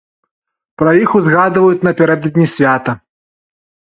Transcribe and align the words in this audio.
Пра 0.81 0.93
іх 1.01 1.11
узгадваюць 1.19 1.85
напярэдадні 1.87 2.47
свята. 2.57 2.97